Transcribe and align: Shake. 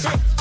Shake. 0.00 0.37